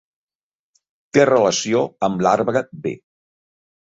[1.17, 2.95] Té relació amb l'arbre-B.